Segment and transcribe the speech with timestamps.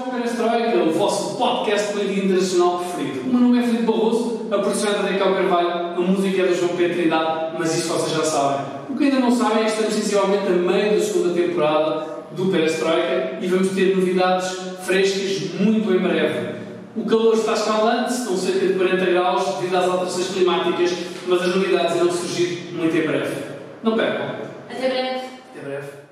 [0.00, 3.20] Então, ao Perestroika, é o vosso podcast político internacional preferido.
[3.20, 6.46] O meu nome é Filipe Barroso, a produção é da Raquel Carvalho, a música é
[6.46, 8.66] do João Pedro Trindade, mas isso vocês já sabem.
[8.88, 12.46] O que ainda não sabem é que estamos essencialmente a meio da segunda temporada do
[12.46, 16.60] Perestroika e vamos ter novidades frescas muito em breve.
[16.96, 20.94] O calor está escaldante, estão cerca de 40 graus devido às alterações climáticas,
[21.28, 23.34] mas as novidades irão surgir muito em breve.
[23.82, 24.30] Não percam.
[24.70, 25.20] Até breve.
[25.52, 26.09] Até breve.